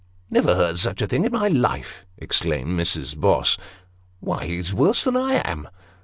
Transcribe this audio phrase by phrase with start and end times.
[0.31, 3.15] "Never heard such a case in my life!" exclaimed Mrs.
[3.15, 3.55] Bloss."
[4.19, 5.69] Why, he's worse than I am."